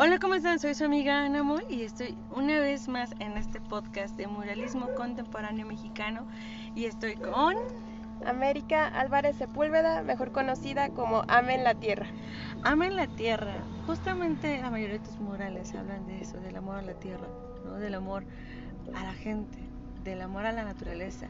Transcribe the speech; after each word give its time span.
Hola, 0.00 0.20
¿cómo 0.20 0.34
están? 0.34 0.60
Soy 0.60 0.76
su 0.76 0.84
amiga 0.84 1.24
Anamo 1.24 1.56
y 1.68 1.82
estoy 1.82 2.16
una 2.30 2.60
vez 2.60 2.86
más 2.86 3.10
en 3.18 3.36
este 3.36 3.60
podcast 3.60 4.16
de 4.16 4.28
muralismo 4.28 4.94
contemporáneo 4.94 5.66
mexicano 5.66 6.24
y 6.76 6.84
estoy 6.84 7.16
con 7.16 7.56
América 8.24 8.86
Álvarez 8.86 9.34
Sepúlveda, 9.38 10.04
mejor 10.04 10.30
conocida 10.30 10.90
como 10.90 11.24
Amen 11.26 11.64
la 11.64 11.74
Tierra. 11.74 12.06
Amen 12.62 12.94
la 12.94 13.08
Tierra. 13.08 13.56
Justamente 13.88 14.62
la 14.62 14.70
mayoría 14.70 15.00
de 15.00 15.04
tus 15.04 15.18
murales 15.18 15.74
hablan 15.74 16.06
de 16.06 16.20
eso, 16.20 16.38
del 16.38 16.54
amor 16.54 16.76
a 16.76 16.82
la 16.82 16.94
tierra, 16.94 17.26
¿no? 17.64 17.74
del 17.74 17.96
amor 17.96 18.22
a 18.94 19.02
la 19.02 19.14
gente, 19.14 19.58
del 20.04 20.22
amor 20.22 20.46
a 20.46 20.52
la 20.52 20.62
naturaleza. 20.62 21.26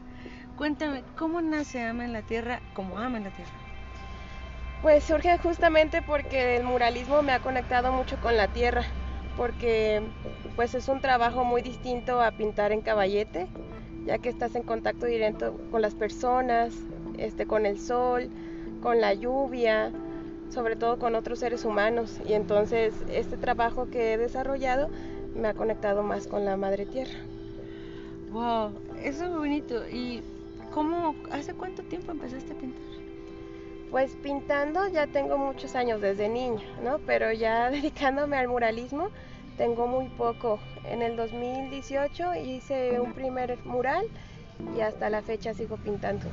Cuéntame, 0.57 1.03
¿cómo 1.17 1.41
nace 1.41 1.83
Amen 1.83 2.13
la 2.13 2.21
Tierra 2.21 2.61
como 2.75 2.99
Amen 2.99 3.23
la 3.23 3.31
Tierra? 3.31 3.68
Pues 4.81 5.03
surge 5.03 5.37
justamente 5.39 6.01
porque 6.01 6.55
el 6.55 6.63
muralismo 6.63 7.21
me 7.21 7.33
ha 7.33 7.41
conectado 7.41 7.91
mucho 7.91 8.17
con 8.21 8.37
la 8.37 8.47
tierra, 8.47 8.83
porque 9.35 10.01
pues 10.55 10.73
es 10.73 10.87
un 10.87 11.01
trabajo 11.01 11.43
muy 11.43 11.61
distinto 11.61 12.21
a 12.21 12.31
pintar 12.31 12.71
en 12.71 12.81
caballete, 12.81 13.47
ya 14.05 14.19
que 14.19 14.29
estás 14.29 14.55
en 14.55 14.63
contacto 14.63 15.05
directo 15.05 15.59
con 15.69 15.81
las 15.81 15.95
personas, 15.95 16.73
este, 17.17 17.45
con 17.45 17.65
el 17.65 17.77
sol, 17.77 18.29
con 18.81 19.01
la 19.01 19.13
lluvia, 19.13 19.91
sobre 20.49 20.77
todo 20.77 20.97
con 20.97 21.13
otros 21.15 21.39
seres 21.39 21.65
humanos. 21.65 22.21
Y 22.25 22.31
entonces 22.33 22.93
este 23.11 23.35
trabajo 23.35 23.89
que 23.89 24.13
he 24.13 24.17
desarrollado 24.17 24.89
me 25.35 25.49
ha 25.49 25.53
conectado 25.53 26.03
más 26.03 26.25
con 26.25 26.45
la 26.45 26.55
madre 26.55 26.85
tierra. 26.85 27.19
Wow, 28.31 28.79
eso 29.03 29.25
es 29.25 29.31
bonito. 29.31 29.89
¿Y 29.89 30.23
cómo, 30.73 31.15
hace 31.31 31.53
cuánto 31.53 31.83
tiempo 31.83 32.13
empezaste 32.13 32.53
a 32.53 32.57
pintar? 32.57 33.08
Pues 33.91 34.15
pintando 34.21 34.87
ya 34.87 35.07
tengo 35.07 35.37
muchos 35.37 35.75
años 35.75 35.99
desde 35.99 36.29
niña, 36.29 36.61
¿no? 36.83 36.99
Pero 36.99 37.31
ya 37.31 37.69
dedicándome 37.71 38.37
al 38.37 38.47
muralismo 38.47 39.09
tengo 39.57 39.87
muy 39.87 40.07
poco. 40.09 40.59
En 40.85 41.01
el 41.01 41.15
2018 41.17 42.35
hice 42.35 42.99
un 42.99 43.13
primer 43.13 43.57
mural 43.65 44.05
y 44.77 44.81
hasta 44.81 45.09
la 45.09 45.21
fecha 45.21 45.53
sigo 45.53 45.77
pintando. 45.77 46.25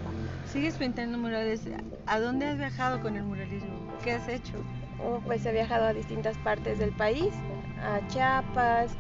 ¿Sigues 0.53 0.77
pintando 0.77 1.19
murales? 1.19 1.63
¿A 2.07 2.21
dónde 2.21 2.47
has 2.47 2.59
viajado 2.59 3.01
con 3.01 3.17
el 3.17 3.25
muralismo? 3.25 3.71
¿Qué 4.05 4.13
has 4.13 4.29
hecho? 4.29 4.55
Oh, 5.05 5.21
pues 5.25 5.45
he 5.45 5.53
viajado 5.53 5.87
a 5.87 5.93
distintas 5.93 6.37
partes 6.39 6.79
del 6.79 6.93
país, 6.93 7.33
a 7.83 8.07
Chiapas, 8.09 8.93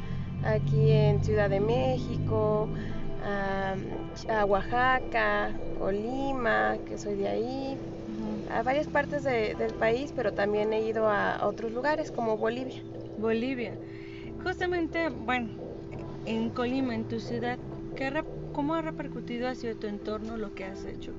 aquí 0.44 0.90
en 0.90 1.22
Ciudad 1.22 1.48
de 1.48 1.60
México, 1.60 2.68
a, 3.24 3.74
a 4.28 4.44
Oaxaca, 4.44 5.52
Colima, 5.78 6.76
que 6.86 6.98
soy 6.98 7.16
de 7.16 7.28
ahí, 7.28 7.78
a 8.50 8.62
varias 8.62 8.86
partes 8.88 9.24
de- 9.24 9.54
del 9.54 9.74
país, 9.74 10.12
pero 10.14 10.32
también 10.32 10.72
he 10.72 10.80
ido 10.82 11.08
a 11.08 11.46
otros 11.46 11.72
lugares 11.72 12.10
como 12.10 12.36
Bolivia. 12.36 12.82
Bolivia. 13.16 13.74
Justamente, 14.42 15.08
bueno, 15.08 15.50
en 16.26 16.50
Colima, 16.50 16.94
en 16.94 17.04
tu 17.04 17.20
ciudad, 17.20 17.58
¿qué 17.94 18.12
¿cómo 18.52 18.74
ha 18.74 18.82
repercutido 18.82 19.48
hacia 19.48 19.74
tu 19.74 19.86
entorno 19.86 20.36
lo 20.36 20.54
que 20.54 20.64
has 20.64 20.84
hecho? 20.84 21.12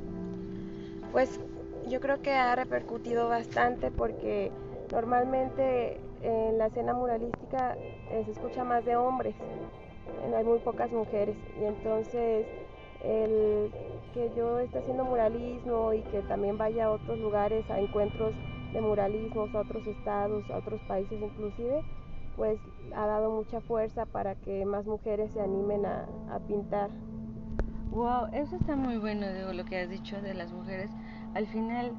Pues 1.11 1.39
yo 1.88 2.00
creo 2.00 2.22
que 2.22 2.34
ha 2.34 2.56
repercutido 2.56 3.30
bastante 3.30 3.91
porque 3.91 4.52
normalmente 4.91 6.00
en 6.22 6.58
la 6.58 6.67
escena 6.67 6.94
muralística 6.94 7.75
eh, 8.12 8.23
se 8.25 8.31
escucha 8.31 8.64
más 8.64 8.84
de 8.86 8.95
hombres, 8.95 9.36
hay 10.36 10.44
muy 10.44 10.59
pocas 10.59 10.91
mujeres 10.91 11.36
y 11.62 11.66
entonces 11.66 12.45
el 13.03 13.72
que 14.14 14.31
yo 14.36 14.59
esté 14.59 14.80
haciendo 14.80 15.06
muralismo 15.06 15.94
y 15.94 16.02
que 16.03 16.22
también 16.23 16.58
vaya 16.58 16.86
a 16.86 16.92
otros 16.92 17.20
lugares 17.20 17.70
a 17.70 17.80
encuentros 17.80 18.34
de 18.73 18.81
muralismos, 18.81 19.53
a 19.53 19.59
otros 19.59 19.86
estados, 19.88 20.50
a 20.50 20.58
otros 20.58 20.81
países 20.88 21.22
inclusive, 21.22 21.84
pues 22.36 22.59
ha 22.95 23.06
dado 23.06 23.31
mucha 23.31 23.62
fuerza 23.62 24.06
para 24.06 24.36
que 24.36 24.66
más 24.66 24.86
mujeres 24.86 25.31
se 25.31 25.41
animen 25.41 25.86
a, 25.86 26.07
a 26.31 26.40
pintar. 26.40 26.90
Wow, 27.91 28.28
eso 28.34 28.56
está 28.56 28.75
muy 28.75 28.97
bueno, 28.97 29.31
digo, 29.34 29.53
lo 29.53 29.66
que 29.66 29.80
has 29.80 29.90
dicho 29.90 30.22
de 30.22 30.34
las 30.34 30.52
mujeres. 30.52 30.91
Al 31.34 31.47
final 31.47 31.94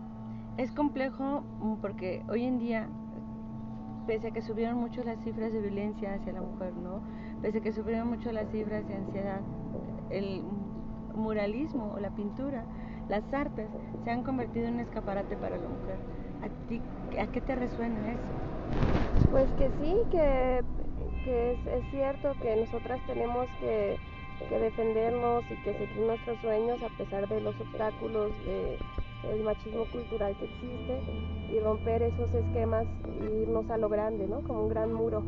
es 0.56 0.70
complejo 0.72 1.42
mm, 1.60 1.80
porque 1.80 2.22
hoy 2.28 2.44
en 2.44 2.58
día, 2.58 2.88
pese 4.06 4.28
a 4.28 4.30
que 4.30 4.42
subieron 4.42 4.76
mucho 4.76 5.02
las 5.02 5.18
cifras 5.24 5.52
de 5.52 5.60
violencia 5.60 6.14
hacia 6.14 6.32
la 6.32 6.42
mujer, 6.42 6.72
¿no? 6.74 7.00
Pese 7.42 7.58
a 7.58 7.60
que 7.60 7.72
subieron 7.72 8.08
mucho 8.08 8.30
las 8.32 8.50
cifras 8.50 8.86
de 8.86 8.94
ansiedad, 8.94 9.40
el 10.10 10.42
muralismo 11.18 11.92
o 11.94 12.00
la 12.00 12.10
pintura, 12.10 12.64
las 13.08 13.22
artes 13.32 13.68
se 14.04 14.10
han 14.10 14.22
convertido 14.22 14.68
en 14.68 14.74
un 14.74 14.80
escaparate 14.80 15.36
para 15.36 15.56
la 15.56 15.68
mujer. 15.68 15.96
¿A 16.42 16.68
ti, 16.68 16.80
a 17.18 17.26
qué 17.26 17.40
te 17.40 17.54
resuena 17.54 18.12
eso? 18.12 19.30
Pues 19.30 19.50
que 19.58 19.68
sí, 19.80 19.96
que, 20.10 20.62
que 21.24 21.52
es, 21.52 21.90
cierto 21.90 22.32
que 22.40 22.56
nosotras 22.56 23.00
tenemos 23.06 23.46
que, 23.60 23.96
que 24.48 24.58
defendernos 24.58 25.44
y 25.50 25.56
que 25.62 25.72
seguir 25.72 25.96
nuestros 26.06 26.38
sueños 26.40 26.82
a 26.82 26.88
pesar 26.96 27.28
de 27.28 27.40
los 27.40 27.58
obstáculos 27.60 28.32
de, 28.44 28.78
machismo 29.42 29.84
cultural 29.86 30.34
que 30.38 30.44
existe 30.44 31.00
y 31.52 31.58
romper 31.60 32.02
esos 32.02 32.32
esquemas 32.32 32.86
e 33.20 33.42
irnos 33.42 33.68
a 33.68 33.76
lo 33.76 33.88
grande, 33.88 34.26
¿no? 34.28 34.40
Como 34.42 34.62
un 34.62 34.68
gran 34.68 34.92
muro. 34.92 35.22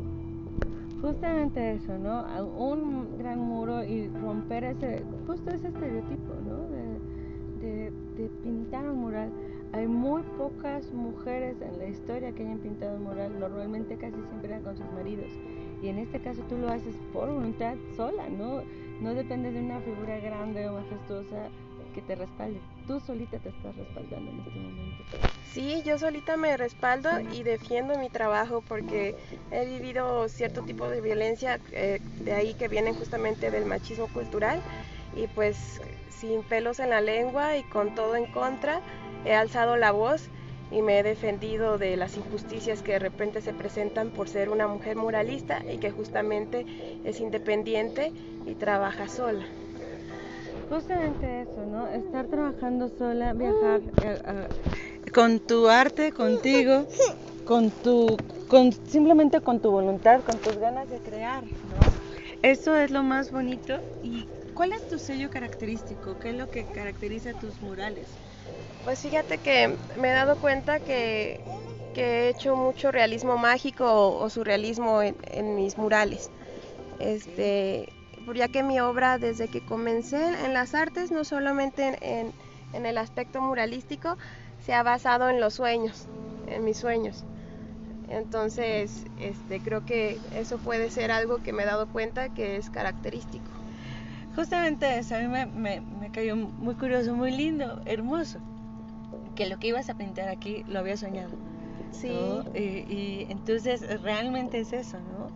Justamente 1.00 1.72
eso, 1.72 1.96
¿no? 1.98 2.24
Un 2.58 3.16
gran 3.18 3.38
muro 3.38 3.82
y 3.82 4.08
romper 4.08 4.64
ese, 4.64 5.02
justo 5.26 5.50
ese 5.50 5.68
estereotipo, 5.68 6.34
¿no? 6.46 6.58
De, 6.68 7.66
de, 7.66 7.92
de 8.16 8.28
pintar 8.42 8.88
un 8.88 8.98
mural. 8.98 9.30
Hay 9.72 9.86
muy 9.86 10.22
pocas 10.36 10.92
mujeres 10.92 11.56
en 11.62 11.78
la 11.78 11.86
historia 11.86 12.32
que 12.32 12.42
hayan 12.42 12.58
pintado 12.58 12.96
un 12.96 13.04
mural, 13.04 13.38
normalmente 13.38 13.96
casi 13.96 14.16
siempre 14.28 14.50
eran 14.50 14.62
con 14.62 14.76
sus 14.76 14.92
maridos. 14.92 15.30
Y 15.82 15.88
en 15.88 15.98
este 15.98 16.20
caso 16.20 16.42
tú 16.48 16.58
lo 16.58 16.68
haces 16.68 16.94
por 17.12 17.32
voluntad 17.32 17.76
sola, 17.96 18.28
¿no? 18.28 18.62
No 19.00 19.14
depende 19.14 19.52
de 19.52 19.60
una 19.60 19.80
figura 19.80 20.18
grande 20.18 20.68
o 20.68 20.74
majestuosa 20.74 21.48
que 21.90 22.02
te 22.02 22.14
respalde. 22.14 22.60
Tú 22.86 23.00
solita 23.00 23.38
te 23.38 23.50
estás 23.50 23.76
respaldando 23.76 24.30
en 24.30 24.38
este 24.40 24.58
momento. 24.58 25.04
Sí, 25.52 25.82
yo 25.84 25.98
solita 25.98 26.36
me 26.36 26.56
respaldo 26.56 27.10
y 27.32 27.42
defiendo 27.42 27.98
mi 27.98 28.08
trabajo 28.08 28.62
porque 28.66 29.16
he 29.50 29.66
vivido 29.66 30.28
cierto 30.28 30.62
tipo 30.62 30.88
de 30.88 31.00
violencia, 31.00 31.60
eh, 31.72 32.00
de 32.20 32.32
ahí 32.32 32.54
que 32.54 32.68
vienen 32.68 32.94
justamente 32.94 33.50
del 33.50 33.66
machismo 33.66 34.08
cultural 34.08 34.62
y 35.14 35.26
pues 35.28 35.80
sin 36.08 36.42
pelos 36.42 36.78
en 36.78 36.90
la 36.90 37.00
lengua 37.00 37.56
y 37.56 37.62
con 37.64 37.94
todo 37.94 38.14
en 38.14 38.26
contra, 38.26 38.80
he 39.24 39.34
alzado 39.34 39.76
la 39.76 39.90
voz 39.90 40.30
y 40.70 40.82
me 40.82 41.00
he 41.00 41.02
defendido 41.02 41.78
de 41.78 41.96
las 41.96 42.16
injusticias 42.16 42.82
que 42.82 42.92
de 42.92 42.98
repente 43.00 43.40
se 43.42 43.52
presentan 43.52 44.10
por 44.10 44.28
ser 44.28 44.50
una 44.50 44.68
mujer 44.68 44.96
muralista 44.96 45.62
y 45.68 45.78
que 45.78 45.90
justamente 45.90 46.64
es 47.04 47.20
independiente 47.20 48.12
y 48.46 48.54
trabaja 48.54 49.08
sola. 49.08 49.46
Justamente 50.70 51.42
eso, 51.42 51.66
¿no? 51.66 51.88
Estar 51.88 52.28
trabajando 52.28 52.88
sola, 52.96 53.32
viajar 53.32 53.80
eh, 54.02 54.18
eh, 54.24 55.10
con 55.12 55.40
tu 55.40 55.68
arte, 55.68 56.12
contigo, 56.12 56.86
con 57.44 57.72
tu, 57.72 58.16
con 58.46 58.72
simplemente 58.72 59.40
con 59.40 59.58
tu 59.58 59.72
voluntad, 59.72 60.20
con 60.22 60.38
tus 60.38 60.56
ganas 60.58 60.88
de 60.88 61.00
crear, 61.00 61.42
¿no? 61.42 61.76
Eso 62.42 62.76
es 62.76 62.92
lo 62.92 63.02
más 63.02 63.32
bonito. 63.32 63.80
¿Y 64.04 64.28
cuál 64.54 64.72
es 64.72 64.82
tu 64.86 65.00
sello 65.00 65.28
característico? 65.28 66.16
¿Qué 66.20 66.30
es 66.30 66.36
lo 66.36 66.48
que 66.48 66.64
caracteriza 66.64 67.32
tus 67.34 67.60
murales? 67.60 68.06
Pues 68.84 69.00
fíjate 69.00 69.38
que 69.38 69.76
me 69.96 70.10
he 70.10 70.12
dado 70.12 70.38
cuenta 70.38 70.78
que, 70.78 71.40
que 71.94 72.02
he 72.02 72.28
hecho 72.28 72.54
mucho 72.54 72.92
realismo 72.92 73.36
mágico 73.36 73.86
o, 73.86 74.22
o 74.22 74.30
surrealismo 74.30 75.02
en, 75.02 75.16
en 75.32 75.56
mis 75.56 75.76
murales. 75.76 76.30
Este, 77.00 77.88
ya 78.34 78.48
que 78.48 78.62
mi 78.62 78.80
obra 78.80 79.18
desde 79.18 79.48
que 79.48 79.60
comencé 79.60 80.44
en 80.44 80.54
las 80.54 80.74
artes, 80.74 81.10
no 81.10 81.24
solamente 81.24 81.88
en, 81.88 81.96
en, 82.00 82.32
en 82.72 82.86
el 82.86 82.98
aspecto 82.98 83.40
muralístico, 83.40 84.16
se 84.64 84.74
ha 84.74 84.82
basado 84.82 85.28
en 85.28 85.40
los 85.40 85.54
sueños, 85.54 86.06
en 86.46 86.64
mis 86.64 86.78
sueños. 86.78 87.24
Entonces, 88.08 89.04
este, 89.20 89.60
creo 89.60 89.84
que 89.84 90.18
eso 90.34 90.58
puede 90.58 90.90
ser 90.90 91.10
algo 91.12 91.42
que 91.42 91.52
me 91.52 91.62
he 91.62 91.66
dado 91.66 91.86
cuenta 91.86 92.28
que 92.28 92.56
es 92.56 92.68
característico. 92.68 93.50
Justamente 94.34 94.98
eso, 94.98 95.16
a 95.16 95.18
mí 95.18 95.28
me, 95.28 95.46
me, 95.46 95.80
me 95.80 96.10
cayó 96.10 96.36
muy 96.36 96.74
curioso, 96.74 97.14
muy 97.14 97.30
lindo, 97.30 97.80
hermoso. 97.86 98.38
Que 99.34 99.46
lo 99.46 99.58
que 99.58 99.68
ibas 99.68 99.88
a 99.90 99.94
pintar 99.94 100.28
aquí 100.28 100.64
lo 100.68 100.80
había 100.80 100.96
soñado. 100.96 101.30
Sí, 101.92 102.08
¿no? 102.08 102.44
Y, 102.54 102.84
y 102.88 103.26
entonces 103.30 104.02
realmente 104.02 104.60
es 104.60 104.72
eso, 104.72 104.98
¿no? 104.98 105.30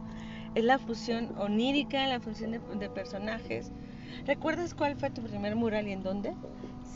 Es 0.55 0.65
la 0.65 0.79
fusión 0.79 1.35
onírica, 1.39 2.07
la 2.07 2.21
fusión 2.21 2.53
de, 2.53 2.61
de 2.61 2.91
personajes. 2.91 3.73
¿Recuerdas 4.27 4.75
cuál 4.75 4.97
fue 4.97 5.11
tu 5.11 5.23
primer 5.23 5.57
mural 5.57 5.89
y 5.89 5.93
en 5.93 6.03
dónde? 6.03 6.35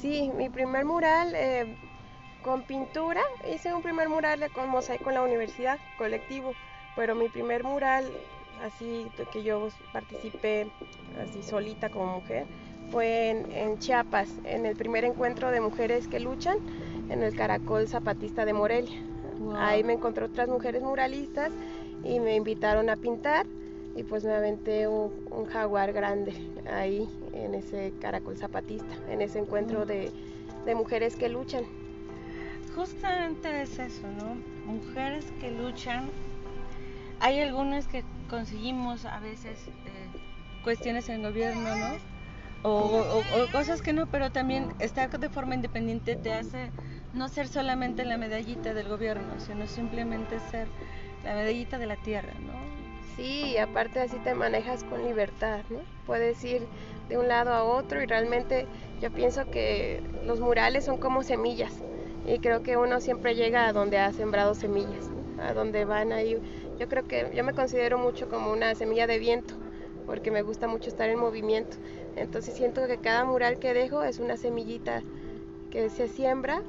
sí, 0.00 0.30
mi 0.36 0.48
primer 0.48 0.84
mural 0.84 1.34
eh, 1.34 1.76
con 2.42 2.62
pintura, 2.62 3.22
hice 3.52 3.74
un 3.74 3.82
primer 3.82 4.08
mural 4.08 4.50
con 4.52 4.68
mosaico 4.68 5.10
en 5.10 5.16
la 5.16 5.22
universidad, 5.22 5.78
colectivo, 5.96 6.52
pero 6.96 7.14
mi 7.14 7.28
primer 7.28 7.64
mural, 7.64 8.04
así 8.64 9.10
que 9.32 9.42
yo 9.42 9.68
participé 9.92 10.68
así 11.20 11.42
solita 11.42 11.90
como 11.90 12.20
mujer, 12.20 12.46
fue 12.90 13.30
en, 13.30 13.52
en 13.52 13.78
Chiapas, 13.78 14.30
en 14.44 14.66
el 14.66 14.76
primer 14.76 15.04
encuentro 15.04 15.50
de 15.50 15.60
mujeres 15.60 16.08
que 16.08 16.20
luchan, 16.20 16.58
en 17.10 17.22
el 17.22 17.34
Caracol 17.34 17.88
Zapatista 17.88 18.44
de 18.44 18.52
Morelia. 18.52 19.02
Wow. 19.40 19.56
Ahí 19.56 19.84
me 19.84 19.94
encontré 19.94 20.24
otras 20.24 20.48
mujeres 20.48 20.82
muralistas 20.82 21.52
y 22.04 22.20
me 22.20 22.36
invitaron 22.36 22.90
a 22.90 22.96
pintar 22.96 23.46
y 23.98 24.04
pues 24.04 24.24
me 24.24 24.32
aventé 24.32 24.86
un, 24.86 25.10
jaguar 25.52 25.92
grande 25.92 26.32
ahí 26.72 27.08
en 27.32 27.54
ese 27.54 27.92
caracol 28.00 28.36
zapatista, 28.36 28.94
en 29.08 29.20
ese 29.22 29.40
encuentro 29.40 29.86
de, 29.86 30.12
mujeres 30.74 31.16
que 31.16 31.28
luchan. 31.28 31.64
Justamente 32.76 33.62
es 33.62 33.78
eso, 33.78 34.06
¿no? 34.18 34.36
Mujeres 34.70 35.24
que 35.40 35.50
luchan. 35.50 36.10
Hay 37.20 37.40
algunas 37.40 37.88
que 37.88 38.04
conseguimos 38.28 39.06
a 39.06 39.18
veces 39.18 39.66
eh, 39.66 39.72
cuestiones 40.62 41.08
en 41.08 41.22
gobierno, 41.22 41.74
¿no? 41.74 41.96
O, 42.62 43.14
cosas 43.52 43.82
que 43.82 43.92
no, 43.92 44.06
pero 44.06 44.30
también 44.30 44.74
estar 44.78 45.10
de 45.18 45.28
forma 45.28 45.54
independiente 45.54 46.16
te 46.16 46.32
hace 46.32 46.70
no 47.14 47.28
ser 47.28 47.48
solamente 47.48 48.04
la 48.04 48.16
medallita 48.16 48.74
del 48.74 48.88
gobierno, 48.88 49.38
sino 49.38 49.66
simplemente 49.66 50.38
ser 50.50 50.68
la 51.24 51.34
medallita 51.34 51.78
de 51.78 51.86
la 51.86 51.96
tierra, 51.96 52.32
¿no? 52.40 52.52
Sí, 53.16 53.52
y 53.54 53.56
aparte 53.56 54.00
así 54.00 54.16
te 54.18 54.34
manejas 54.34 54.84
con 54.84 55.04
libertad, 55.04 55.60
¿no? 55.70 55.80
Puedes 56.06 56.42
ir 56.44 56.66
de 57.08 57.18
un 57.18 57.28
lado 57.28 57.52
a 57.52 57.64
otro 57.64 58.02
y 58.02 58.06
realmente 58.06 58.66
yo 59.00 59.10
pienso 59.10 59.50
que 59.50 60.02
los 60.24 60.40
murales 60.40 60.84
son 60.84 60.98
como 60.98 61.22
semillas 61.22 61.72
y 62.26 62.38
creo 62.38 62.62
que 62.62 62.76
uno 62.76 63.00
siempre 63.00 63.34
llega 63.34 63.66
a 63.66 63.72
donde 63.72 63.98
ha 63.98 64.12
sembrado 64.12 64.54
semillas, 64.54 65.10
a 65.42 65.52
donde 65.52 65.84
van 65.84 66.12
ahí. 66.12 66.38
Yo 66.78 66.88
creo 66.88 67.08
que 67.08 67.30
yo 67.34 67.42
me 67.42 67.54
considero 67.54 67.98
mucho 67.98 68.28
como 68.28 68.52
una 68.52 68.74
semilla 68.74 69.06
de 69.06 69.18
viento 69.18 69.54
porque 70.06 70.30
me 70.30 70.42
gusta 70.42 70.68
mucho 70.68 70.88
estar 70.88 71.08
en 71.10 71.18
movimiento. 71.18 71.76
Entonces 72.16 72.54
siento 72.54 72.86
que 72.86 72.98
cada 72.98 73.24
mural 73.24 73.58
que 73.58 73.74
dejo 73.74 74.02
es 74.02 74.18
una 74.18 74.36
semillita 74.36 75.02
que 75.70 75.90
se 75.90 76.08
siembra 76.08 76.62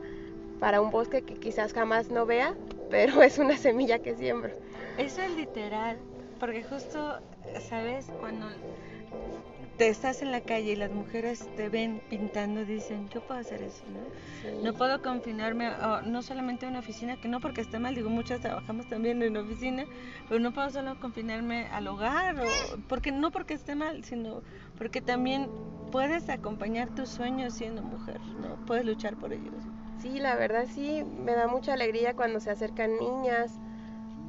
para 0.59 0.81
un 0.81 0.91
bosque 0.91 1.21
que 1.21 1.35
quizás 1.35 1.73
jamás 1.73 2.09
no 2.09 2.25
vea, 2.25 2.53
pero 2.89 3.21
es 3.23 3.37
una 3.37 3.57
semilla 3.57 3.99
que 3.99 4.15
siembro. 4.15 4.51
Eso 4.97 5.21
es 5.21 5.31
literal, 5.35 5.97
porque 6.39 6.63
justo, 6.63 7.19
¿sabes? 7.69 8.07
Cuando 8.19 8.47
te 9.77 9.87
estás 9.87 10.21
en 10.21 10.31
la 10.33 10.41
calle 10.41 10.73
y 10.73 10.75
las 10.75 10.91
mujeres 10.91 11.47
te 11.55 11.69
ven 11.69 12.01
pintando, 12.09 12.65
dicen, 12.65 13.07
yo 13.09 13.21
puedo 13.21 13.39
hacer 13.39 13.61
eso, 13.61 13.81
¿no? 13.87 14.61
No 14.61 14.73
puedo 14.73 15.01
confinarme, 15.01 15.71
no 16.05 16.21
solamente 16.21 16.65
a 16.65 16.69
una 16.69 16.79
oficina, 16.79 17.15
que 17.15 17.29
no 17.29 17.39
porque 17.39 17.61
esté 17.61 17.79
mal, 17.79 17.95
digo, 17.95 18.09
muchas 18.09 18.41
trabajamos 18.41 18.89
también 18.89 19.23
en 19.23 19.37
oficina, 19.37 19.85
pero 20.27 20.41
no 20.41 20.51
puedo 20.53 20.69
solo 20.69 20.99
confinarme 20.99 21.67
al 21.67 21.87
hogar, 21.87 22.41
o, 22.41 22.47
porque 22.89 23.13
no 23.13 23.31
porque 23.31 23.53
esté 23.53 23.73
mal, 23.73 24.03
sino 24.03 24.41
porque 24.77 24.99
también 24.99 25.47
puedes 25.93 26.27
acompañar 26.27 26.89
tus 26.89 27.07
sueños 27.07 27.53
siendo 27.53 27.81
mujer, 27.81 28.19
¿no? 28.41 28.57
Puedes 28.65 28.85
luchar 28.85 29.15
por 29.15 29.31
ellos. 29.31 29.63
Sí, 30.01 30.19
la 30.19 30.35
verdad 30.35 30.65
sí, 30.73 31.03
me 31.03 31.33
da 31.33 31.47
mucha 31.47 31.73
alegría 31.73 32.13
cuando 32.15 32.39
se 32.39 32.49
acercan 32.49 32.97
niñas, 32.97 33.59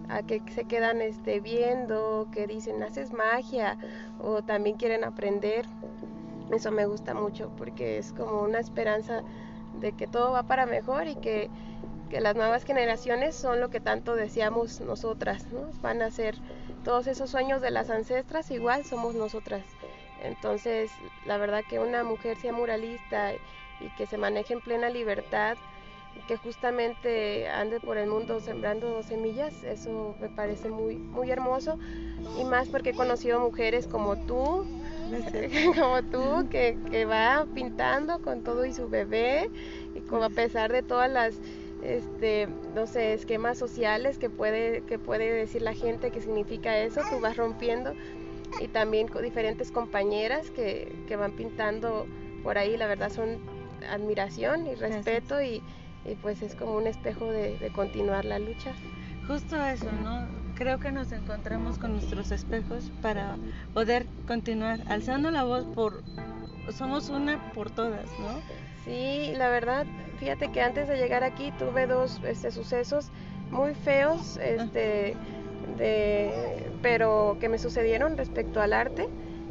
a 0.08 0.22
que 0.22 0.42
se 0.52 0.64
quedan 0.64 1.00
este, 1.00 1.38
viendo, 1.38 2.26
que 2.32 2.48
dicen, 2.48 2.82
haces 2.82 3.12
magia, 3.12 3.78
o 4.20 4.42
también 4.42 4.76
quieren 4.76 5.04
aprender. 5.04 5.66
Eso 6.52 6.72
me 6.72 6.86
gusta 6.86 7.14
mucho 7.14 7.52
porque 7.56 7.98
es 7.98 8.12
como 8.12 8.42
una 8.42 8.58
esperanza 8.58 9.22
de 9.80 9.92
que 9.92 10.08
todo 10.08 10.32
va 10.32 10.42
para 10.42 10.66
mejor 10.66 11.06
y 11.06 11.14
que, 11.14 11.48
que 12.08 12.20
las 12.20 12.34
nuevas 12.34 12.64
generaciones 12.64 13.36
son 13.36 13.60
lo 13.60 13.70
que 13.70 13.78
tanto 13.78 14.16
deseamos 14.16 14.80
nosotras, 14.80 15.46
¿no? 15.52 15.70
Van 15.80 16.02
a 16.02 16.10
ser 16.10 16.34
todos 16.82 17.06
esos 17.06 17.30
sueños 17.30 17.62
de 17.62 17.70
las 17.70 17.90
ancestras, 17.90 18.50
igual 18.50 18.84
somos 18.84 19.14
nosotras. 19.14 19.62
Entonces, 20.22 20.90
la 21.24 21.36
verdad 21.36 21.62
que 21.68 21.78
una 21.78 22.02
mujer 22.02 22.36
sea 22.36 22.52
muralista 22.52 23.32
y 23.80 23.88
que 23.96 24.06
se 24.06 24.18
maneje 24.18 24.54
en 24.54 24.60
plena 24.60 24.88
libertad, 24.90 25.56
que 26.26 26.36
justamente 26.36 27.48
ande 27.48 27.80
por 27.80 27.96
el 27.96 28.08
mundo 28.08 28.40
sembrando 28.40 29.02
semillas, 29.02 29.62
eso 29.64 30.14
me 30.20 30.28
parece 30.28 30.68
muy, 30.68 30.96
muy 30.96 31.30
hermoso. 31.30 31.78
Y 32.38 32.44
más 32.44 32.68
porque 32.68 32.90
he 32.90 32.94
conocido 32.94 33.40
mujeres 33.40 33.86
como 33.86 34.16
tú, 34.26 34.64
como 35.80 36.02
tú, 36.02 36.48
que, 36.48 36.76
que, 36.90 37.04
va 37.04 37.46
pintando 37.54 38.20
con 38.20 38.42
todo 38.42 38.64
y 38.64 38.72
su 38.72 38.88
bebé 38.88 39.50
y 39.94 40.00
como 40.00 40.24
a 40.24 40.30
pesar 40.30 40.70
de 40.72 40.82
todas 40.82 41.10
las 41.10 41.40
este, 41.82 42.46
no 42.74 42.86
sé, 42.86 43.14
esquemas 43.14 43.58
sociales 43.58 44.18
que 44.18 44.28
puede, 44.28 44.82
que 44.82 44.98
puede 44.98 45.32
decir 45.32 45.62
la 45.62 45.74
gente 45.74 46.10
que 46.10 46.20
significa 46.20 46.78
eso, 46.78 47.00
tú 47.10 47.20
vas 47.20 47.36
rompiendo. 47.36 47.94
Y 48.60 48.68
también 48.68 49.08
diferentes 49.22 49.70
compañeras 49.70 50.50
que, 50.50 50.92
que 51.06 51.16
van 51.16 51.32
pintando 51.32 52.06
por 52.42 52.58
ahí, 52.58 52.76
la 52.76 52.86
verdad 52.86 53.10
son 53.10 53.38
admiración 53.84 54.66
y 54.66 54.74
respeto 54.74 55.40
y, 55.40 55.62
y 56.04 56.14
pues 56.22 56.42
es 56.42 56.54
como 56.54 56.76
un 56.76 56.86
espejo 56.86 57.30
de, 57.30 57.70
continuar 57.74 58.24
la 58.24 58.38
lucha. 58.38 58.72
Justo 59.26 59.62
eso, 59.64 59.90
¿no? 60.02 60.26
Creo 60.54 60.78
que 60.78 60.90
nos 60.90 61.12
encontramos 61.12 61.78
con 61.78 61.92
nuestros 61.92 62.30
espejos 62.32 62.90
para 63.00 63.36
poder 63.72 64.06
continuar 64.26 64.80
alzando 64.88 65.30
la 65.30 65.44
voz 65.44 65.64
por... 65.74 66.02
Somos 66.72 67.08
una 67.08 67.52
por 67.52 67.70
todas, 67.70 68.06
¿no? 68.18 68.40
Sí, 68.84 69.32
la 69.36 69.48
verdad, 69.48 69.86
fíjate 70.18 70.50
que 70.52 70.60
antes 70.62 70.88
de 70.88 70.96
llegar 70.96 71.24
aquí 71.24 71.52
tuve 71.58 71.86
dos 71.86 72.20
este, 72.24 72.50
sucesos 72.50 73.10
muy 73.50 73.74
feos, 73.74 74.36
este, 74.38 75.16
de, 75.76 76.70
pero 76.82 77.36
que 77.40 77.48
me 77.48 77.58
sucedieron 77.58 78.16
respecto 78.16 78.60
al 78.60 78.72
arte, 78.72 79.08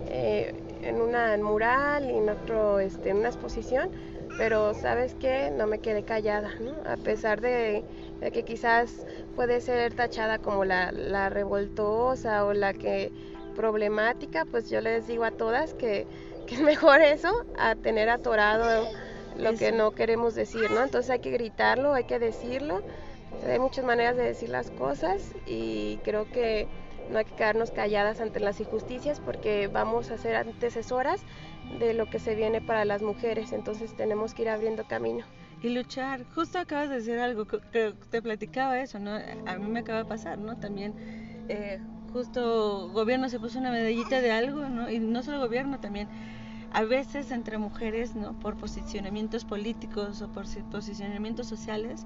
eh, 0.08 0.56
en 0.82 1.02
una 1.02 1.36
mural 1.38 2.10
y 2.10 2.18
en 2.18 2.30
otro, 2.30 2.80
este, 2.80 3.10
en 3.10 3.18
una 3.18 3.30
exposición 3.30 3.90
pero 4.40 4.74
sabes 4.74 5.16
que 5.16 5.52
no 5.52 5.68
me 5.68 5.80
quedé 5.80 6.04
callada, 6.04 6.54
¿no? 6.62 6.72
a 6.90 6.96
pesar 6.96 7.42
de, 7.42 7.84
que 8.32 8.44
quizás 8.44 9.06
puede 9.36 9.60
ser 9.60 9.94
tachada 9.94 10.40
como 10.40 10.64
la, 10.64 10.94
la, 10.94 11.28
revoltosa 11.28 12.46
o 12.46 12.54
la 12.54 12.74
que 12.74 13.12
problemática, 13.58 14.46
pues 14.46 14.70
yo 14.70 14.80
les 14.80 15.08
digo 15.08 15.26
a 15.26 15.32
todas 15.32 15.74
que, 15.74 16.08
que 16.48 16.56
es 16.56 16.62
mejor 16.62 17.02
eso 17.02 17.46
a 17.58 17.76
tener 17.76 18.10
atorado 18.10 18.88
lo 19.38 19.54
que 19.56 19.74
no 19.74 19.92
queremos 19.92 20.36
decir, 20.36 20.72
¿no? 20.72 20.84
Entonces 20.86 21.12
hay 21.12 21.20
que 21.20 21.32
gritarlo, 21.32 21.94
hay 21.94 22.06
que 22.06 22.18
decirlo, 22.18 22.82
hay 23.46 23.60
muchas 23.60 23.84
maneras 23.84 24.16
de 24.16 24.24
decir 24.24 24.48
las 24.48 24.72
cosas 24.72 25.34
y 25.48 25.98
creo 26.06 26.32
que 26.32 26.70
no 27.10 27.20
hay 27.20 27.26
que 27.26 27.36
quedarnos 27.36 27.72
calladas 27.72 28.22
ante 28.22 28.40
las 28.40 28.60
injusticias 28.60 29.20
porque 29.20 29.68
vamos 29.68 30.12
a 30.12 30.18
ser 30.18 30.36
antecesoras 30.36 31.22
de 31.80 31.94
lo 31.94 32.10
que 32.10 32.20
se 32.20 32.36
viene 32.36 32.62
para 32.62 32.86
las 32.86 33.02
mujeres, 33.02 33.52
entonces 33.52 33.96
tenemos 33.96 34.34
que 34.34 34.44
ir 34.44 34.50
abriendo 34.50 34.86
camino. 34.88 35.26
Y 35.62 35.70
luchar, 35.70 36.24
justo 36.34 36.58
acabas 36.58 36.90
de 36.90 36.96
decir 36.96 37.20
algo, 37.20 37.46
que 37.46 37.94
te 38.10 38.22
platicaba 38.22 38.80
eso, 38.80 38.98
¿no? 39.00 39.12
A 39.46 39.58
mí 39.58 39.68
me 39.68 39.80
acaba 39.80 40.00
de 40.00 40.06
pasar, 40.06 40.38
¿no? 40.38 40.58
También 40.58 40.94
eh, 41.50 41.80
justo 42.14 42.90
gobierno 42.90 43.28
se 43.28 43.40
puso 43.40 43.60
una 43.60 43.72
medallita 43.72 44.22
de 44.22 44.32
algo, 44.32 44.70
¿no? 44.70 44.90
Y 44.90 45.00
no 45.00 45.22
solo 45.22 45.40
gobierno, 45.40 45.80
también 45.80 46.08
a 46.72 46.84
veces 46.84 47.32
entre 47.32 47.58
mujeres, 47.58 48.16
¿no? 48.16 48.34
Por 48.40 48.56
posicionamientos 48.56 49.46
políticos 49.46 50.22
o 50.22 50.28
por 50.30 50.46
posicionamientos 50.72 51.48
sociales, 51.48 52.06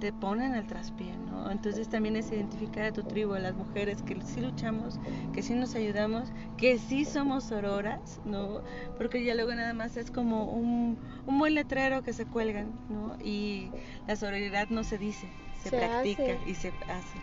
te 0.00 0.12
ponen 0.12 0.54
al 0.54 0.66
traspié, 0.66 1.14
¿no? 1.30 1.50
Entonces 1.50 1.88
también 1.88 2.16
es 2.16 2.32
identificar 2.32 2.86
a 2.86 2.92
tu 2.92 3.02
tribu, 3.02 3.34
a 3.34 3.38
las 3.38 3.54
mujeres 3.54 4.02
que 4.02 4.20
sí 4.22 4.40
luchamos, 4.40 4.98
que 5.32 5.42
sí 5.42 5.54
nos 5.54 5.74
ayudamos, 5.74 6.32
que 6.56 6.78
sí 6.78 7.04
somos 7.04 7.44
sororas, 7.44 8.20
¿no? 8.24 8.62
Porque 8.96 9.22
ya 9.22 9.34
luego 9.34 9.54
nada 9.54 9.74
más 9.74 9.96
es 9.96 10.10
como 10.10 10.44
un, 10.44 10.98
un 11.26 11.38
buen 11.38 11.54
letrero 11.54 12.02
que 12.02 12.12
se 12.12 12.24
cuelgan, 12.24 12.72
¿no? 12.88 13.16
Y 13.22 13.70
la 14.08 14.16
sororidad 14.16 14.68
no 14.70 14.82
se 14.84 14.98
dice, 14.98 15.28
se, 15.62 15.70
practica 15.70 16.38
y 16.46 16.54
se 16.54 16.68
hace. 16.88 17.18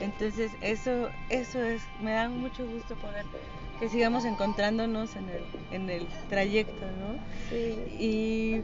Entonces 0.00 0.52
eso, 0.60 1.08
eso 1.28 1.60
es, 1.60 1.82
me 2.00 2.12
da 2.12 2.28
mucho 2.28 2.66
gusto 2.66 2.94
poder 2.96 3.24
que 3.80 3.88
sigamos 3.88 4.24
encontrándonos 4.24 5.14
en 5.16 5.28
el, 5.28 5.42
en 5.70 5.90
el 5.90 6.06
trayecto, 6.28 6.84
¿no? 6.98 7.18
Sí. 7.50 7.76
Y 7.98 8.62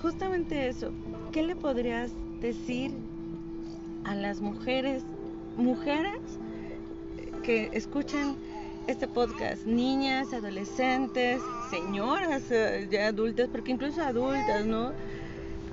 justamente 0.00 0.68
eso, 0.68 0.92
¿qué 1.32 1.42
le 1.42 1.54
podrías 1.54 2.12
decir 2.40 2.92
a 4.04 4.14
las 4.14 4.40
mujeres, 4.40 5.02
mujeres 5.56 6.20
que 7.42 7.68
escuchan 7.72 8.36
este 8.86 9.06
podcast, 9.06 9.66
niñas, 9.66 10.32
adolescentes, 10.32 11.42
señoras 11.70 12.42
eh, 12.50 12.88
ya 12.90 13.08
adultas, 13.08 13.48
porque 13.52 13.72
incluso 13.72 14.02
adultas, 14.02 14.64
¿no? 14.64 14.92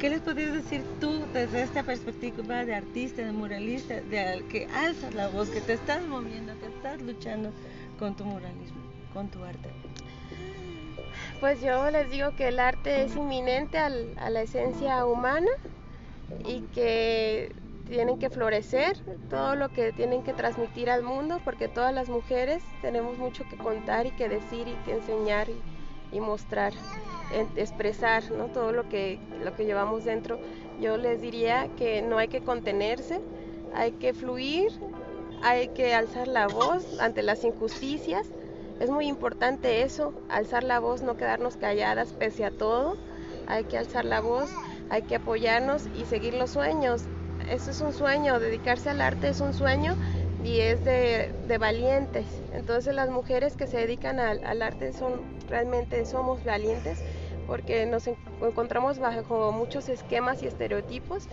¿Qué 0.05 0.12
les 0.12 0.21
podrías 0.21 0.53
decir 0.53 0.83
tú 1.01 1.25
desde 1.33 1.63
esta 1.63 1.81
perspectiva 1.81 2.63
de 2.63 2.75
artista, 2.75 3.24
de 3.24 3.31
muralista, 3.31 3.95
de 3.95 4.45
que 4.51 4.67
alzas 4.67 5.15
la 5.15 5.29
voz, 5.29 5.50
que 5.50 5.62
te 5.62 5.74
estás 5.74 6.05
moviendo, 6.05 6.53
que 6.59 6.67
estás 6.67 7.01
luchando 7.01 7.50
con 7.97 8.15
tu 8.15 8.24
muralismo, 8.24 8.83
con 9.15 9.29
tu 9.29 9.43
arte? 9.43 9.67
Pues 11.39 11.59
yo 11.59 11.89
les 11.89 12.12
digo 12.12 12.35
que 12.35 12.50
el 12.50 12.59
arte 12.59 13.05
es 13.05 13.15
inminente 13.15 13.79
a 13.79 13.89
la 13.89 14.41
esencia 14.43 15.07
humana 15.07 15.50
y 16.45 16.59
que 16.75 17.51
tienen 17.89 18.19
que 18.19 18.29
florecer 18.29 18.97
todo 19.31 19.55
lo 19.55 19.69
que 19.69 19.91
tienen 19.91 20.21
que 20.21 20.33
transmitir 20.33 20.91
al 20.91 21.01
mundo 21.01 21.41
porque 21.43 21.67
todas 21.67 21.95
las 21.95 22.09
mujeres 22.09 22.62
tenemos 22.83 23.17
mucho 23.17 23.43
que 23.50 23.57
contar 23.57 24.05
y 24.05 24.12
que 24.12 24.29
decir 24.29 24.67
y 24.67 24.75
que 24.85 24.97
enseñar 24.97 25.47
y, 26.12 26.19
mostrar, 26.19 26.74
expresar 27.55 28.24
¿no? 28.32 28.48
todo 28.48 28.72
lo 28.72 28.88
que, 28.89 29.20
llevamos 29.58 30.05
dentro. 30.05 30.39
Yo 30.79 30.98
les 30.98 31.22
diría 31.22 31.70
que 31.77 32.01
no 32.01 32.17
hay 32.17 32.27
que 32.27 32.41
contenerse, 32.41 33.22
hay 33.74 33.91
que 33.94 34.13
fluir 34.13 34.72
hay 35.41 35.67
que 35.70 35.94
alzar 35.94 36.27
la 36.27 36.48
voz 36.48 37.00
ante 37.00 37.22
las 37.22 37.44
injusticias. 37.44 38.25
Es 38.79 38.89
muy 38.89 39.08
importante 39.08 39.84
eso, 39.84 40.12
alzar 40.27 40.63
la 40.63 40.79
voz, 40.79 41.03
no 41.03 41.17
quedarnos 41.17 41.55
calladas 41.55 42.13
pese 42.13 42.46
a 42.46 42.51
todo. 42.51 42.98
Hay 43.48 43.65
que 43.65 43.77
alzar 43.77 44.05
la 44.05 44.22
voz, 44.22 44.50
hay 44.89 45.03
que 45.03 45.15
apoyarnos 45.15 45.88
y 45.96 46.05
seguir 46.05 46.34
los 46.34 46.50
sueños. 46.50 47.03
Eso 47.50 47.70
es 47.70 47.82
un 47.82 47.94
sueño, 47.94 48.39
dedicarse 48.39 48.89
al 48.89 49.01
arte 49.01 49.29
es 49.29 49.39
un 49.39 49.53
sueño 49.53 49.96
y 50.44 50.62
es 50.62 50.84
de, 50.84 51.58
valientes. 51.60 52.25
Entonces 52.53 52.96
las 52.96 53.10
mujeres 53.10 53.55
que 53.55 53.67
se 53.67 53.77
dedican 53.77 54.20
al 54.20 54.62
arte 54.63 54.94
son 54.94 55.35
realmente 55.47 56.05
somos 56.05 56.43
valientes 56.43 56.99
porque 57.47 57.85
nos 57.85 58.07
encontramos 58.07 58.99
bajo 58.99 59.51
muchos 59.51 59.89
esquemas 59.89 60.41
y 60.41 60.47
estereotipos 60.47 61.27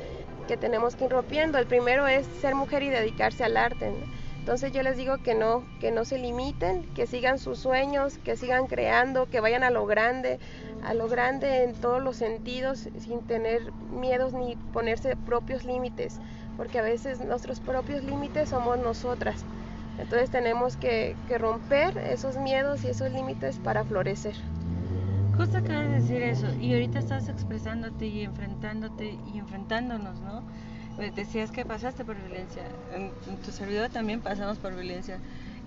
que 0.46 0.56
tenemos 0.56 0.96
que 0.96 1.06
ir 1.06 1.10
rompiendo. 1.10 1.58
El 1.58 1.66
primero 1.66 2.06
es 2.06 2.26
ser 2.40 2.54
mujer 2.54 2.82
y 2.82 2.90
dedicarse 2.90 3.44
al 3.44 3.56
arte. 3.56 3.92
Entonces 4.38 4.72
yo 4.72 4.82
les 4.82 4.96
digo 4.96 5.18
que 5.18 5.36
no, 5.36 5.64
que 5.78 5.92
no 5.92 6.04
se 6.04 6.18
limiten, 6.18 6.82
que 6.94 7.06
sigan 7.06 7.38
sus 7.38 7.60
sueños, 7.60 8.18
que 8.18 8.36
sigan 8.36 8.66
creando, 8.66 9.30
que 9.30 9.40
vayan 9.40 9.62
a 9.62 9.70
lo 9.70 9.86
grande, 9.86 10.40
a 10.82 10.94
lo 10.94 11.06
grande 11.06 11.62
en 11.62 11.74
todos 11.74 12.02
los 12.02 12.16
sentidos, 12.16 12.88
sin 12.98 13.22
tener 13.22 13.72
miedos 13.92 14.32
ni 14.32 14.56
ponerse 14.72 15.14
propios 15.14 15.64
límites, 15.64 16.18
porque 16.56 16.80
a 16.80 16.82
veces 16.82 17.20
nuestros 17.20 17.60
propios 17.60 18.02
límites 18.02 18.48
somos 18.48 18.78
nosotras. 18.78 19.46
Entonces 19.98 20.30
tenemos 20.30 20.76
que, 20.76 21.16
que 21.28 21.38
romper 21.38 21.96
esos 21.98 22.36
miedos 22.36 22.84
y 22.84 22.88
esos 22.88 23.12
límites 23.12 23.58
para 23.58 23.84
florecer. 23.84 24.34
Justo 25.36 25.58
acabas 25.58 25.88
de 25.88 25.94
decir 25.94 26.22
eso, 26.22 26.46
y 26.60 26.74
ahorita 26.74 26.98
estás 26.98 27.28
expresándote 27.28 28.06
y 28.06 28.22
enfrentándote 28.22 29.18
y 29.32 29.38
enfrentándonos, 29.38 30.20
¿no? 30.20 30.42
Eh, 30.98 31.10
decías 31.14 31.50
que 31.50 31.64
pasaste 31.64 32.04
por 32.04 32.16
violencia, 32.16 32.62
en, 32.92 33.12
tu 33.38 33.50
servidor 33.50 33.88
también 33.88 34.20
pasamos 34.20 34.58
por 34.58 34.74
violencia, 34.74 35.18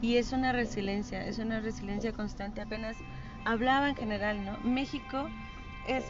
y 0.02 0.18
es 0.18 0.34
una 0.34 0.52
resiliencia, 0.52 1.26
es 1.26 1.40
una 1.40 1.62
resiliencia 1.62 2.12
constante. 2.12 2.62
Apenas 2.62 2.96
hablaba 3.44 3.90
en 3.90 3.96
general, 3.96 4.46
¿no? 4.46 4.58
México 4.64 5.28
es 5.88 6.06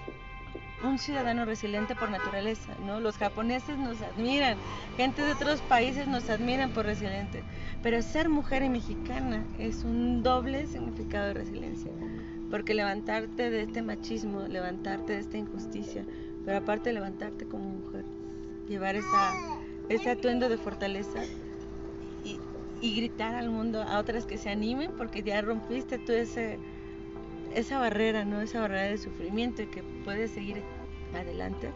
un 0.85 0.99
ciudadano 0.99 1.45
resiliente 1.45 1.95
por 1.95 2.09
naturaleza, 2.09 2.73
¿no? 2.85 2.99
Los 2.99 3.17
japoneses 3.17 3.77
nos 3.77 4.01
admiran, 4.01 4.57
gente 4.97 5.21
de 5.21 5.33
otros 5.33 5.61
países 5.61 6.07
nos 6.07 6.29
admiran 6.29 6.71
por 6.71 6.85
resiliente, 6.85 7.43
pero 7.83 8.01
ser 8.01 8.29
mujer 8.29 8.63
y 8.63 8.69
mexicana 8.69 9.43
es 9.59 9.83
un 9.83 10.23
doble 10.23 10.67
significado 10.67 11.27
de 11.27 11.33
resiliencia 11.33 11.91
porque 12.49 12.73
levantarte 12.73 13.49
de 13.49 13.63
este 13.63 13.81
machismo, 13.81 14.41
levantarte 14.47 15.13
de 15.13 15.19
esta 15.19 15.37
injusticia, 15.37 16.05
pero 16.45 16.59
aparte 16.59 16.93
levantarte 16.93 17.45
como 17.45 17.65
mujer, 17.65 18.05
llevar 18.67 18.95
ese 19.89 20.09
atuendo 20.09 20.49
de 20.49 20.57
fortaleza 20.57 21.19
y, 22.81 22.95
gritar 22.95 23.35
al 23.35 23.49
mundo, 23.49 23.81
a 23.81 23.99
otras 23.99 24.25
que 24.25 24.37
se 24.37 24.49
animen, 24.49 24.91
porque 24.95 25.23
ya 25.23 25.41
rompiste 25.41 25.97
tú 25.97 26.11
ese, 26.11 26.59
esa 27.55 27.79
barrera, 27.79 28.25
¿no? 28.25 28.41
Esa 28.41 28.61
barrera 28.61 28.83
de 28.83 28.97
sufrimiento 28.99 29.63
y 29.63 29.67
que 29.67 29.81
puedes 30.03 30.31
seguir 30.31 30.61
adelante, 31.15 31.71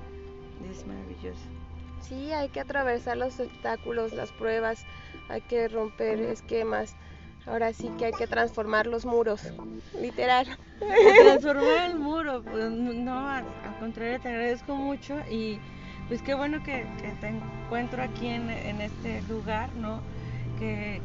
es 0.69 0.85
maravilloso. 0.85 1.41
Sí, 2.01 2.31
hay 2.31 2.49
que 2.49 2.59
atravesar 2.59 3.17
los 3.17 3.39
obstáculos, 3.39 4.13
las 4.13 4.31
pruebas, 4.31 4.85
hay 5.29 5.41
que 5.41 5.67
romper 5.67 6.19
esquemas. 6.21 6.95
Ahora 7.45 7.73
sí 7.73 7.89
que 7.97 8.05
hay 8.05 8.13
que 8.13 8.27
transformar 8.27 8.85
los 8.85 9.05
muros, 9.05 9.41
literal. 9.99 10.45
Transformar 11.23 11.89
el 11.89 11.95
muro, 11.99 12.43
pues 12.43 12.69
no, 12.69 13.27
al, 13.27 13.45
contrario, 13.79 14.19
te 14.19 14.29
agradezco 14.29 14.75
mucho 14.75 15.15
y 15.31 15.59
pues 16.07 16.21
qué 16.21 16.33
bueno 16.33 16.61
que, 16.63 16.85
te 17.21 17.27
encuentro 17.27 18.03
aquí 18.03 18.27
en, 18.27 18.49
este 18.81 19.21
lugar, 19.23 19.73
¿no? 19.75 20.01
Que, 20.59 21.01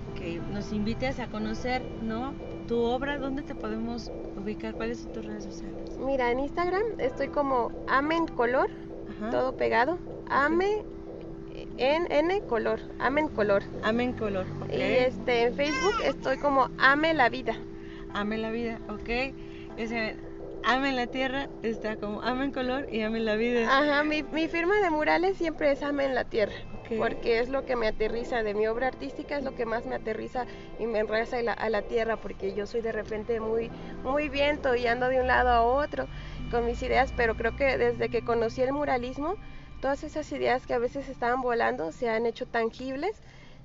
nos 0.53 0.73
invites 0.73 1.21
a 1.21 1.29
conocer, 1.29 1.83
¿no? 2.03 2.35
Tu 2.67 2.77
obra, 2.79 3.19
¿dónde 3.19 3.43
te 3.43 3.55
podemos 3.55 4.11
ubicar? 4.37 4.75
¿Cuáles 4.75 4.99
son 4.99 5.13
tus 5.13 5.25
redes 5.25 5.45
sociales? 5.45 5.97
Mira, 5.99 6.31
en 6.31 6.41
Instagram 6.41 6.83
estoy 6.99 7.29
como 7.29 7.71
Amen 7.87 8.27
Color, 8.27 8.69
todo 9.31 9.57
pegado. 9.57 9.99
Ame 10.29 10.83
en 11.77 12.11
N 12.11 12.41
color, 12.43 12.81
Amen 12.99 13.29
color. 13.29 13.63
Amen 13.83 14.13
color, 14.13 14.47
Y 14.73 14.81
este 14.81 15.45
en 15.45 15.55
Facebook 15.55 15.95
estoy 16.05 16.39
como 16.39 16.69
Ame 16.79 17.15
la 17.15 17.29
vida. 17.29 17.55
Ame 18.13 18.39
la 18.39 18.51
vida, 18.51 18.81
ok. 18.89 19.35
Ese, 19.77 20.17
Ame 20.65 20.93
la 20.93 21.07
tierra 21.07 21.49
está 21.63 21.97
como 21.97 22.23
Amen 22.23 22.53
color 22.53 22.87
y 22.93 23.03
Ame 23.03 23.21
la 23.21 23.37
vida. 23.37 23.67
Ajá, 23.71 24.05
mi, 24.05 24.23
mi 24.23 24.49
firma 24.49 24.81
de 24.81 24.91
murales 24.91 25.37
siempre 25.37 25.73
es 25.73 25.83
Amen 25.83 26.15
la 26.15 26.25
tierra. 26.25 26.55
Porque 26.99 27.39
es 27.41 27.49
lo 27.49 27.63
que 27.65 27.77
me 27.77 27.87
aterriza 27.89 28.43
de 28.43 28.55
mi 28.55 28.67
obra 28.67 28.89
artística, 28.89 29.37
es 29.37 29.45
lo 29.45 29.53
que 29.53 29.67
más 29.67 29.87
me 29.87 29.95
aterriza 29.95 30.47
y 30.79 30.87
me 30.87 30.99
enreza 31.01 31.39
a 31.39 31.43
la, 31.43 31.53
a 31.53 31.69
la 31.71 31.83
tierra, 31.83 32.17
porque 32.17 32.55
yo 32.55 32.67
soy 32.67 32.81
de 32.83 32.93
repente 32.93 33.41
muy, 33.41 33.71
muy 34.03 34.29
viento 34.29 34.75
y 34.75 34.87
ando 34.87 35.09
de 35.09 35.21
un 35.21 35.27
lado 35.27 35.51
a 35.51 35.63
otro 35.63 36.07
con 36.51 36.67
mis 36.67 36.83
ideas, 36.83 37.13
pero 37.17 37.35
creo 37.35 37.57
que 37.57 37.79
desde 37.79 38.09
que 38.09 38.23
conocí 38.23 38.63
el 38.63 38.73
muralismo, 38.73 39.35
todas 39.81 40.05
esas 40.05 40.31
ideas 40.33 40.67
que 40.67 40.75
a 40.75 40.79
veces 40.79 41.09
estaban 41.09 41.41
volando 41.41 41.93
se 41.93 42.09
han 42.09 42.27
hecho 42.27 42.47
tangibles 42.47 43.11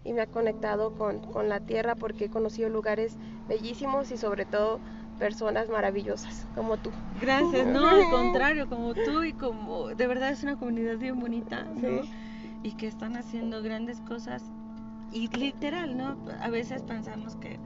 y 0.04 0.14
me 0.14 0.22
ha 0.22 0.28
conectado 0.28 0.92
con, 0.96 1.20
con 1.20 1.50
la 1.50 1.60
tierra 1.60 1.96
porque 1.96 2.26
he 2.26 2.30
conocido 2.30 2.70
lugares 2.70 3.18
bellísimos 3.48 4.12
y 4.12 4.18
sobre 4.18 4.46
todo 4.46 4.80
personas 5.18 5.70
maravillosas 5.70 6.48
como 6.56 6.78
tú. 6.78 6.92
Gracias, 7.22 7.68
no, 7.68 7.86
al 7.86 8.10
contrario, 8.10 8.68
como 8.68 8.94
tú 8.94 9.24
y 9.24 9.34
como 9.34 9.90
de 9.90 10.08
verdad 10.08 10.30
es 10.30 10.44
una 10.44 10.56
comunidad 10.56 10.98
bien 10.98 11.20
bonita, 11.20 11.66
¿no? 11.76 12.08
Y 12.64 12.74
que 12.74 12.88
están 12.88 13.16
haciendo 13.16 13.62
grandes 13.62 14.02
cosas 14.02 14.44
y 15.12 15.28
literal, 15.36 15.98
¿no? 15.98 16.18
A 16.42 16.50
veces 16.50 16.84
pensamos 16.84 17.36
que 17.38 17.60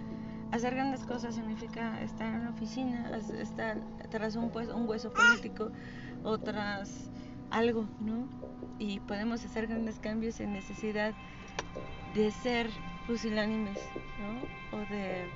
hacer 0.52 0.76
grandes 0.76 1.04
cosas 1.06 1.36
significa 1.36 2.02
estar 2.02 2.34
en 2.34 2.44
la 2.44 2.50
oficina, 2.52 3.12
estar 3.18 3.78
tras 4.10 4.36
un, 4.36 4.52
pues, 4.52 4.70
un 4.70 4.88
hueso 4.88 5.12
político 5.12 5.72
o 6.24 6.38
tras 6.38 7.10
algo, 7.50 7.88
¿no? 8.00 8.28
Y 8.80 9.00
podemos 9.02 9.44
hacer 9.44 9.68
grandes 9.68 10.00
cambios 10.00 10.40
en 10.40 10.54
necesidad 10.54 11.14
de 12.14 12.32
ser 12.32 12.70
pusilánimes, 13.08 13.80
¿no? 14.20 14.78
O 14.78 14.82
de, 14.90 15.28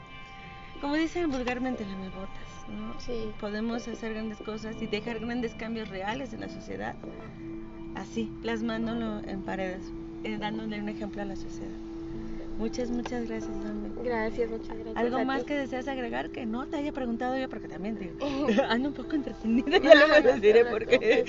como 0.82 0.96
dicen 0.96 1.30
vulgarmente, 1.32 1.86
las 1.86 2.14
botas, 2.14 2.70
¿no? 2.70 3.00
Sí. 3.00 3.32
Podemos 3.40 3.88
hacer 3.88 4.14
grandes 4.14 4.38
cosas 4.40 4.82
y 4.82 4.88
dejar 4.88 5.20
grandes 5.20 5.56
cambios 5.56 5.90
reales 5.90 6.34
en 6.34 6.42
la 6.42 6.50
sociedad, 6.50 6.96
así, 7.98 8.32
plasmándolo 8.42 9.20
en 9.28 9.42
paredes, 9.42 9.92
eh, 10.24 10.38
dándole 10.40 10.80
un 10.80 10.90
ejemplo 10.90 11.22
a 11.22 11.26
la 11.26 11.36
sociedad. 11.36 11.76
Muchas, 12.58 12.90
muchas 12.90 13.28
gracias, 13.28 13.52
Gracias, 14.04 14.50
muchas 14.50 14.76
gracias. 14.76 14.98
¿Algo 14.98 15.24
más 15.26 15.44
que 15.44 15.56
deseas 15.56 15.88
agregar 15.88 16.32
que 16.32 16.46
no 16.48 16.66
te 16.66 16.78
haya 16.78 16.92
preguntado 16.92 17.38
yo? 17.38 17.48
Porque 17.50 17.68
también 17.68 18.00
digo, 18.00 18.14
ando 18.70 18.90
un 18.90 18.96
poco 18.96 19.16
entretenida, 19.16 19.78
ya 19.78 19.94
lo 19.94 20.20
les 20.20 20.42
diré 20.42 20.66
por 20.66 20.88
qué. 20.88 21.24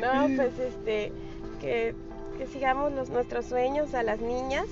No, 0.00 0.28
pues 0.36 0.58
este, 0.58 1.12
que, 1.60 1.94
que 2.36 2.46
sigamos 2.46 2.92
los, 2.92 3.08
nuestros 3.08 3.46
sueños 3.46 3.94
a 3.94 4.02
las 4.02 4.20
niñas, 4.20 4.66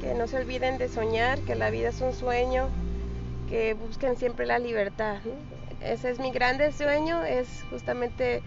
que 0.00 0.14
no 0.14 0.28
se 0.28 0.36
olviden 0.36 0.78
de 0.78 0.88
soñar, 0.88 1.40
que 1.40 1.56
la 1.56 1.70
vida 1.70 1.88
es 1.88 2.00
un 2.00 2.12
sueño, 2.12 2.68
que 3.48 3.74
busquen 3.74 4.16
siempre 4.16 4.46
la 4.46 4.60
libertad. 4.60 5.16
Ese 5.80 6.10
es 6.10 6.20
mi 6.20 6.30
grande 6.30 6.70
sueño, 6.70 7.24
es 7.24 7.48
justamente 7.70 8.40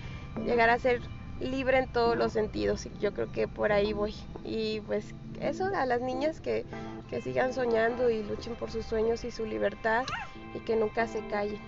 llegar 0.46 0.70
a 0.70 0.80
ser 0.80 1.02
libre 1.40 1.80
en 1.80 1.88
todos 1.88 2.18
los 2.18 2.34
sentidos 2.34 2.86
y 2.86 2.92
yo 3.00 3.14
creo 3.14 3.32
que 3.32 3.48
por 3.48 3.72
ahí 3.72 3.94
voy. 3.94 4.14
Y 4.44 4.82
pues 4.82 5.14
eso, 5.40 5.66
a 5.76 5.86
las 5.86 6.02
niñas 6.02 6.40
que, 6.40 6.66
que 7.10 7.22
sigan 7.22 7.54
soñando 7.54 8.10
y 8.10 8.24
luchen 8.24 8.56
por 8.56 8.72
sus 8.72 8.86
sueños 8.86 9.24
y 9.24 9.32
su 9.32 9.46
libertad 9.46 10.06
y 10.54 10.60
que 10.60 10.76
nunca 10.76 11.08
se 11.08 11.26
callen, 11.28 11.60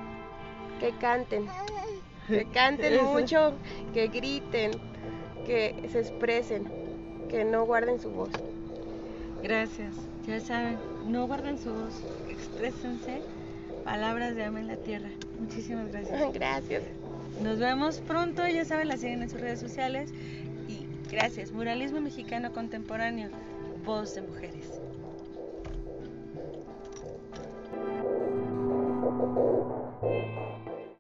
que 0.79 0.91
canten, 0.93 1.47
que 2.27 2.45
canten 2.53 3.03
mucho, 3.03 3.53
que 3.93 4.07
griten, 4.07 4.71
que 5.45 5.87
se 5.91 5.99
expresen, 5.99 6.67
que 7.29 7.43
no 7.43 7.65
guarden 7.65 7.99
su 7.99 8.09
voz. 8.09 8.29
Gracias, 9.43 9.93
ya 10.25 10.39
saben, 10.39 10.77
no 11.05 11.27
guarden 11.27 11.57
su 11.57 11.71
voz, 11.71 12.01
exprésense, 12.29 13.21
palabras 13.83 14.35
de 14.35 14.43
ama 14.43 14.59
en 14.59 14.67
la 14.67 14.77
tierra. 14.77 15.09
Muchísimas 15.39 15.91
gracias. 15.91 16.33
Gracias. 16.33 16.83
Nos 17.41 17.59
vemos 17.59 17.99
pronto, 17.99 18.47
ya 18.47 18.65
saben, 18.65 18.87
la 18.87 18.97
siguen 18.97 19.21
en 19.21 19.29
sus 19.29 19.39
redes 19.39 19.59
sociales 19.59 20.09
y 20.67 20.87
gracias. 21.11 21.51
Muralismo 21.51 22.01
mexicano 22.01 22.51
contemporáneo 22.51 23.29
voz 23.85 24.15
de 24.15 24.21
mujeres. 24.21 24.81